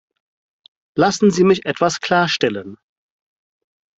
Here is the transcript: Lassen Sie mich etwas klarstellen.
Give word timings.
Lassen 0.95 1.29
Sie 1.29 1.43
mich 1.43 1.67
etwas 1.67 1.99
klarstellen. 1.99 2.77